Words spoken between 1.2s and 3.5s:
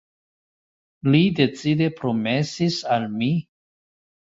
decide promesis al mi.